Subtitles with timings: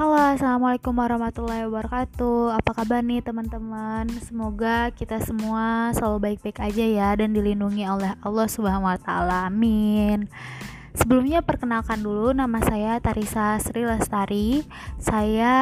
[0.00, 2.56] Halo, assalamualaikum warahmatullahi wabarakatuh.
[2.56, 4.08] Apa kabar nih, teman-teman?
[4.24, 9.52] Semoga kita semua selalu baik-baik aja ya dan dilindungi oleh Allah Subhanahu wa Ta'ala.
[9.52, 10.24] Amin.
[10.96, 14.64] Sebelumnya, perkenalkan dulu, nama saya Tarisa Sri Lestari.
[14.96, 15.52] Saya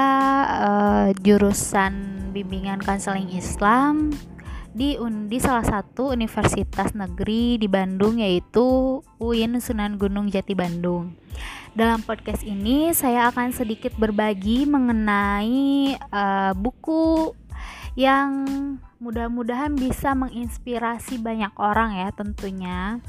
[0.46, 4.14] uh, jurusan bimbingan konseling Islam
[4.79, 4.95] di
[5.26, 11.19] di salah satu universitas negeri di Bandung yaitu UIN Sunan Gunung Jati Bandung.
[11.74, 17.34] Dalam podcast ini saya akan sedikit berbagi mengenai uh, buku
[17.98, 18.46] yang
[19.02, 23.02] mudah-mudahan bisa menginspirasi banyak orang ya tentunya.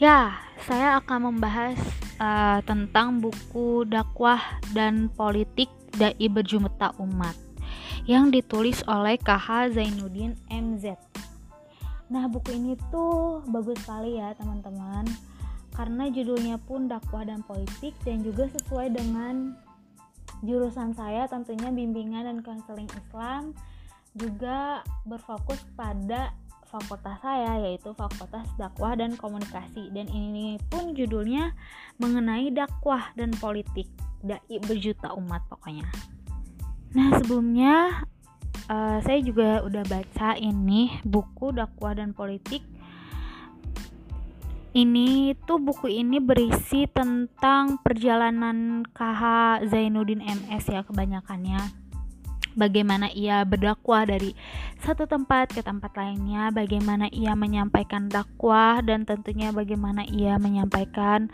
[0.00, 1.76] Ya, saya akan membahas
[2.16, 4.40] uh, tentang buku dakwah
[4.72, 7.49] dan politik dai berjumeta umat
[8.10, 10.98] yang ditulis oleh KH Zainuddin MZ.
[12.10, 15.06] Nah, buku ini tuh bagus sekali ya, teman-teman.
[15.70, 19.54] Karena judulnya pun dakwah dan politik dan juga sesuai dengan
[20.42, 23.54] jurusan saya tentunya bimbingan dan konseling Islam
[24.18, 26.34] juga berfokus pada
[26.66, 29.86] fakultas saya yaitu fakultas dakwah dan komunikasi.
[29.94, 31.54] Dan ini pun judulnya
[32.02, 33.86] mengenai dakwah dan politik.
[34.26, 35.86] Dai berjuta umat pokoknya
[36.90, 38.04] nah sebelumnya
[38.70, 42.62] uh, saya juga udah baca ini buku dakwah dan politik.
[44.70, 49.22] Ini tuh buku ini berisi tentang perjalanan KH
[49.66, 51.58] Zainuddin MS ya kebanyakannya.
[52.54, 54.30] Bagaimana ia berdakwah dari
[54.78, 61.30] satu tempat ke tempat lainnya bagaimana ia menyampaikan dakwah dan tentunya bagaimana ia menyampaikan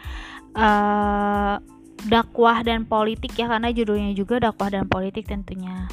[0.57, 1.61] uh,
[2.05, 5.89] dakwah dan politik ya karena judulnya juga dakwah dan politik tentunya.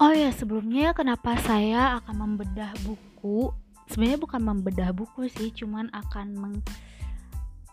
[0.00, 3.54] Oh ya sebelumnya kenapa saya akan membedah buku?
[3.86, 6.56] Sebenarnya bukan membedah buku sih cuman akan meng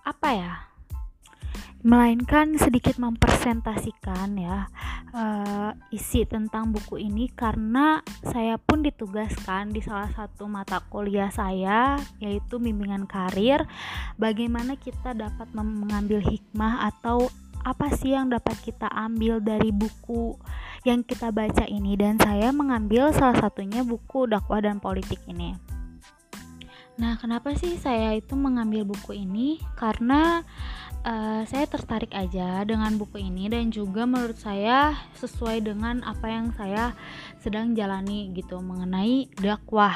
[0.05, 0.53] apa ya?
[1.81, 4.67] Melainkan sedikit mempresentasikan ya
[5.13, 11.99] uh, isi tentang buku ini karena saya pun ditugaskan di salah satu mata kuliah saya
[12.19, 13.63] yaitu bimbingan karir.
[14.19, 17.29] Bagaimana kita dapat mengambil hikmah atau
[17.67, 20.39] apa sih yang dapat kita ambil dari buku
[20.87, 21.99] yang kita baca ini?
[21.99, 25.55] Dan saya mengambil salah satunya buku dakwah dan politik ini.
[26.97, 29.61] Nah, kenapa sih saya itu mengambil buku ini?
[29.77, 30.41] Karena
[31.07, 36.51] uh, saya tertarik aja dengan buku ini dan juga menurut saya sesuai dengan apa yang
[36.53, 36.91] saya
[37.39, 39.95] sedang jalani gitu mengenai dakwah.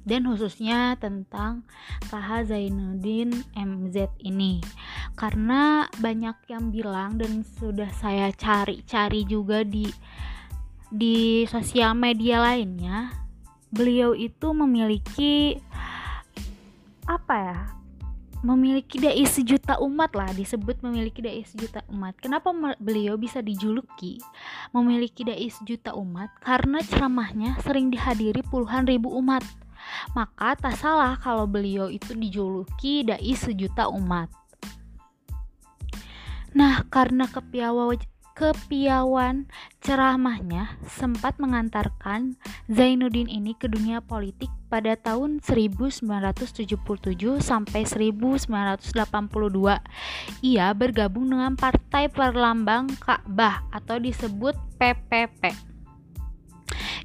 [0.00, 1.68] Dan khususnya tentang
[2.08, 4.64] KH Zainuddin MZ ini.
[5.12, 9.84] Karena banyak yang bilang dan sudah saya cari-cari juga di
[10.90, 13.14] di sosial media lainnya
[13.70, 15.54] beliau itu memiliki
[17.06, 17.79] apa ya
[18.40, 22.16] memiliki dai sejuta umat lah disebut memiliki dai sejuta umat.
[22.16, 24.16] Kenapa beliau bisa dijuluki
[24.72, 26.32] memiliki dai sejuta umat?
[26.40, 29.44] Karena ceramahnya sering dihadiri puluhan ribu umat.
[30.16, 34.32] Maka tak salah kalau beliau itu dijuluki dai sejuta umat.
[36.56, 38.00] Nah karena kepiawai
[38.40, 39.44] kepiawan
[39.80, 42.36] ceramahnya sempat mengantarkan
[42.68, 46.68] Zainuddin ini ke dunia politik pada tahun 1977
[47.40, 48.84] sampai 1982.
[50.44, 55.72] Ia bergabung dengan Partai Perlambang Ka'bah atau disebut PPP.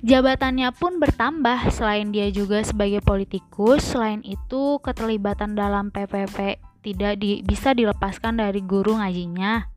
[0.06, 7.42] Jabatannya pun bertambah selain dia juga sebagai politikus, selain itu keterlibatan dalam PPP tidak di,
[7.42, 9.75] bisa dilepaskan dari guru ngajinya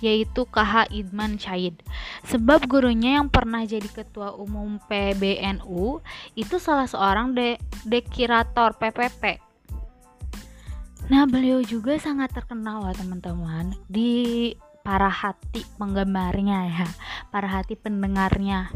[0.00, 1.80] yaitu KH Idman Syahid.
[2.28, 6.00] Sebab gurunya yang pernah jadi ketua umum PBNU
[6.36, 7.56] itu salah seorang de
[7.86, 9.42] dekirator PPP.
[11.06, 14.50] Nah, beliau juga sangat terkenal lah teman-teman di
[14.82, 16.86] para hati penggemarnya ya,
[17.30, 18.74] para hati pendengarnya.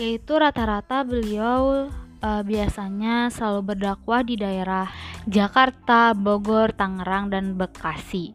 [0.00, 1.92] Yaitu rata-rata beliau
[2.24, 4.88] uh, biasanya selalu berdakwah di daerah
[5.28, 8.32] Jakarta, Bogor, Tangerang, dan Bekasi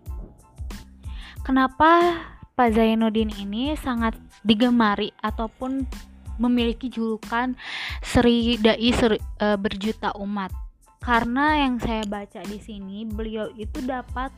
[1.48, 2.20] kenapa
[2.60, 5.88] Pak Zainuddin ini sangat digemari ataupun
[6.36, 7.56] memiliki julukan
[8.04, 10.52] Sri Dai Seri, e, berjuta umat.
[11.00, 14.36] Karena yang saya baca di sini beliau itu dapat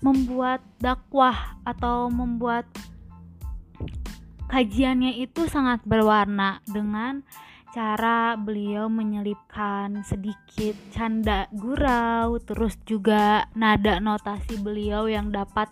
[0.00, 2.64] membuat dakwah atau membuat
[4.48, 7.20] kajiannya itu sangat berwarna dengan
[7.76, 15.68] cara beliau menyelipkan sedikit canda gurau terus juga nada notasi beliau yang dapat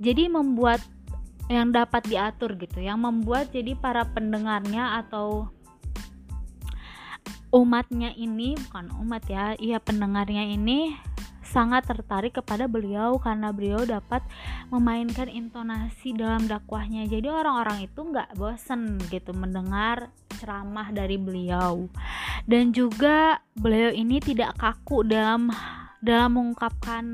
[0.00, 0.80] jadi membuat
[1.52, 5.52] yang dapat diatur gitu yang membuat jadi para pendengarnya atau
[7.50, 10.94] umatnya ini bukan umat ya iya pendengarnya ini
[11.50, 14.22] sangat tertarik kepada beliau karena beliau dapat
[14.70, 17.10] memainkan intonasi dalam dakwahnya.
[17.10, 21.90] Jadi orang-orang itu nggak bosen gitu mendengar ceramah dari beliau.
[22.46, 25.50] Dan juga beliau ini tidak kaku dalam
[25.98, 27.04] dalam mengungkapkan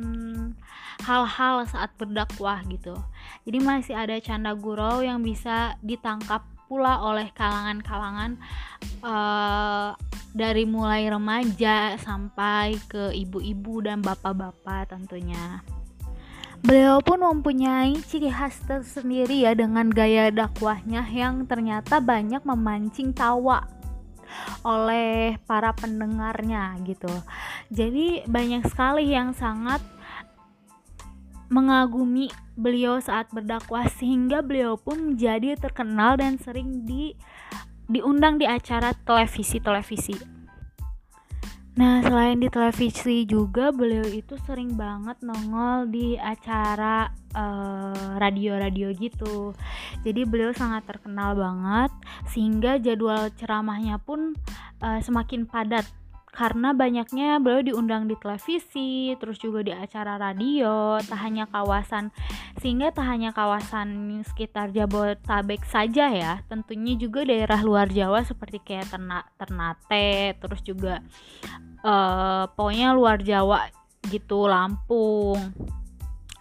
[1.05, 2.97] hal-hal saat berdakwah gitu
[3.45, 8.43] jadi masih ada canda gurau yang bisa ditangkap pula oleh kalangan-kalangan
[9.07, 9.95] uh,
[10.37, 15.63] dari mulai remaja sampai ke ibu-ibu dan bapak-bapak tentunya.
[16.61, 23.65] Beliau pun mempunyai ciri khas tersendiri ya dengan gaya dakwahnya yang ternyata banyak memancing tawa
[24.67, 27.13] oleh para pendengarnya gitu.
[27.71, 29.79] Jadi banyak sekali yang sangat
[31.49, 37.13] mengagumi beliau saat berdakwah sehingga beliau pun menjadi terkenal dan sering di
[37.87, 40.37] diundang di acara televisi-televisi.
[41.77, 47.13] Nah, selain di televisi juga beliau itu sering banget nongol di acara
[48.17, 49.53] radio radio-radio gitu.
[50.01, 51.93] Jadi beliau sangat terkenal banget
[52.33, 54.33] sehingga jadwal ceramahnya pun
[54.81, 55.85] uh, semakin padat
[56.37, 62.13] karena banyaknya beliau diundang di televisi, terus juga di acara radio, tak hanya kawasan
[62.61, 68.93] sehingga tak hanya kawasan sekitar Jabodetabek saja ya, tentunya juga daerah luar Jawa seperti kayak
[69.41, 71.01] Ternate, terus juga
[71.81, 73.73] uh, pokoknya luar Jawa
[74.13, 75.41] gitu, Lampung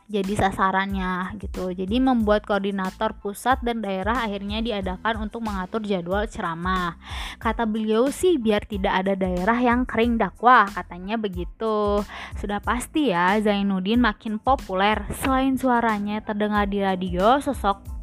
[0.06, 1.74] jadi sasarannya gitu.
[1.74, 6.98] Jadi membuat koordinator pusat dan daerah akhirnya diadakan untuk mengatur jadwal ceramah.
[7.42, 12.06] Kata beliau sih biar tidak ada daerah yang kering dakwah, katanya begitu.
[12.38, 15.10] Sudah pasti ya Zainuddin makin populer.
[15.18, 17.95] Selain suaranya terdengar di radio, sosok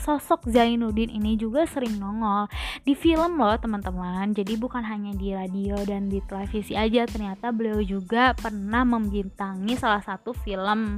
[0.00, 2.48] sosok Zainuddin ini juga sering nongol
[2.82, 7.84] di film loh teman-teman jadi bukan hanya di radio dan di televisi aja ternyata beliau
[7.84, 10.96] juga pernah membintangi salah satu film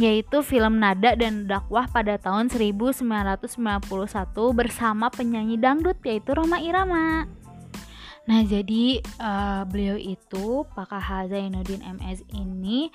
[0.00, 3.44] yaitu film Nada dan Dakwah pada tahun 1991
[4.56, 7.28] bersama penyanyi dangdut yaitu Roma Irama.
[8.22, 12.86] Nah, jadi uh, beliau itu Pak KH Zainuddin MS ini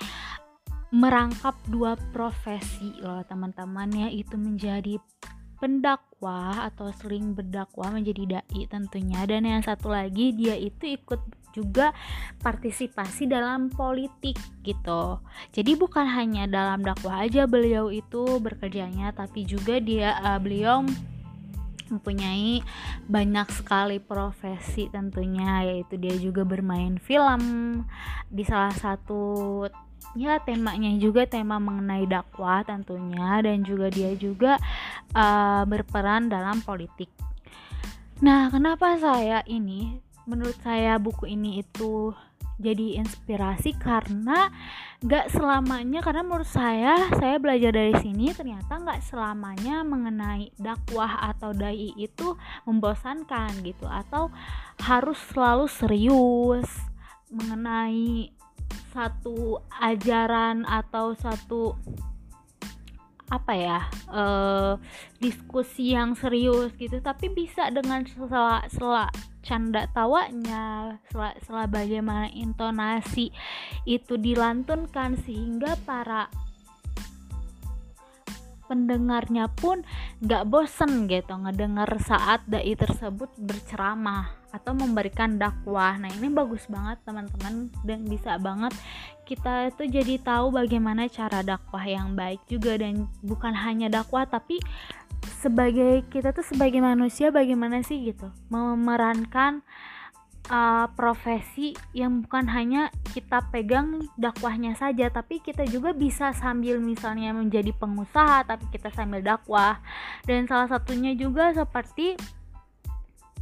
[0.92, 4.96] merangkap dua profesi loh teman-teman ya itu menjadi
[5.58, 11.20] pendakwah atau sering berdakwah menjadi dai tentunya dan yang satu lagi dia itu ikut
[11.58, 11.90] juga
[12.46, 15.18] partisipasi dalam politik gitu.
[15.50, 20.86] Jadi bukan hanya dalam dakwah aja beliau itu bekerjanya tapi juga dia uh, beliau
[21.90, 22.62] mempunyai
[23.08, 27.42] banyak sekali profesi tentunya yaitu dia juga bermain film
[28.28, 29.64] di salah satu
[30.18, 34.58] ya temanya juga tema mengenai dakwah tentunya dan juga dia juga
[35.14, 37.10] uh, berperan dalam politik.
[38.18, 42.12] Nah, kenapa saya ini menurut saya buku ini itu
[42.58, 44.50] jadi inspirasi karena
[45.06, 51.54] gak selamanya karena menurut saya saya belajar dari sini ternyata gak selamanya mengenai dakwah atau
[51.54, 52.34] dai itu
[52.66, 54.34] membosankan gitu atau
[54.82, 56.66] harus selalu serius
[57.30, 58.34] mengenai
[58.94, 61.76] satu ajaran atau satu
[63.28, 64.80] apa ya uh,
[65.20, 69.12] diskusi yang serius gitu tapi bisa dengan sela sela
[69.44, 73.36] canda tawanya sela sela bagaimana intonasi
[73.84, 76.32] itu dilantunkan sehingga para
[78.72, 79.84] pendengarnya pun
[80.24, 86.00] gak bosen gitu ngedengar saat dai tersebut berceramah atau memberikan dakwah.
[86.00, 88.72] Nah ini bagus banget teman-teman dan bisa banget
[89.28, 94.64] kita itu jadi tahu bagaimana cara dakwah yang baik juga dan bukan hanya dakwah tapi
[95.44, 98.32] sebagai kita tuh sebagai manusia bagaimana sih gitu?
[98.48, 99.62] Memerankan
[100.48, 107.36] uh, profesi yang bukan hanya kita pegang dakwahnya saja tapi kita juga bisa sambil misalnya
[107.36, 109.80] menjadi pengusaha tapi kita sambil dakwah.
[110.24, 112.16] Dan salah satunya juga seperti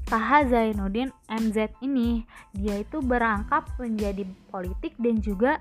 [0.05, 2.23] Taha Zainuddin MZ ini.
[2.53, 5.57] Dia itu berangkap menjadi politik dan juga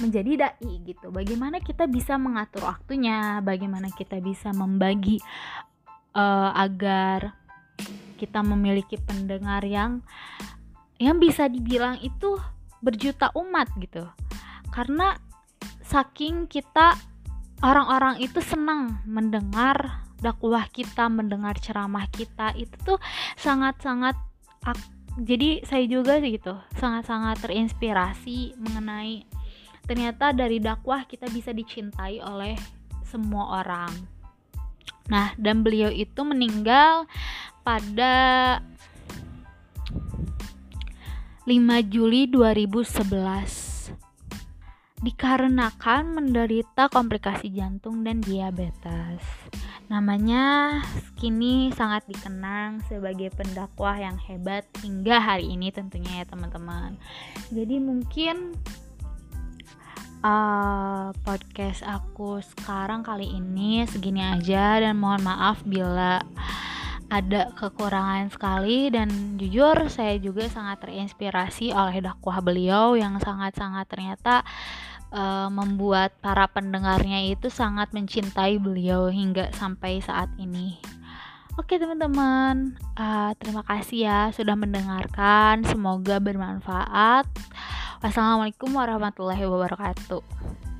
[0.00, 1.12] menjadi dai gitu.
[1.12, 5.20] Bagaimana kita bisa mengatur waktunya, bagaimana kita bisa membagi
[6.16, 7.36] uh, agar
[8.16, 10.00] kita memiliki pendengar yang
[11.02, 12.38] yang bisa dibilang itu
[12.78, 14.06] berjuta umat gitu.
[14.70, 15.18] Karena
[15.82, 16.94] saking kita
[17.62, 22.98] orang-orang itu senang mendengar dakwah kita mendengar ceramah kita itu tuh
[23.34, 24.14] sangat-sangat
[25.18, 29.26] jadi saya juga gitu sangat-sangat terinspirasi mengenai
[29.84, 32.54] ternyata dari dakwah kita bisa dicintai oleh
[33.02, 33.90] semua orang
[35.10, 37.10] nah dan beliau itu meninggal
[37.66, 38.14] pada
[41.90, 43.72] Juli 2011
[45.02, 49.26] dikarenakan menderita komplikasi jantung dan diabetes.
[49.92, 50.80] Namanya
[51.20, 56.96] kini sangat dikenang sebagai pendakwah yang hebat hingga hari ini tentunya ya teman-teman.
[57.52, 58.56] Jadi mungkin
[60.24, 66.24] uh, podcast aku sekarang kali ini segini aja dan mohon maaf bila
[67.12, 74.40] ada kekurangan sekali dan jujur saya juga sangat terinspirasi oleh dakwah beliau yang sangat-sangat ternyata
[75.12, 80.80] uh, membuat para pendengarnya itu sangat mencintai beliau hingga sampai saat ini.
[81.60, 85.60] Oke teman-teman, uh, terima kasih ya sudah mendengarkan.
[85.68, 87.28] Semoga bermanfaat.
[88.00, 90.71] Wassalamualaikum warahmatullahi wabarakatuh.